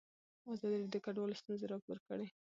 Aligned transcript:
ازادي 0.51 0.67
راډیو 0.75 0.93
د 0.93 0.97
کډوال 1.05 1.31
ستونزې 1.41 1.65
راپور 1.71 1.97
کړي. 2.07 2.27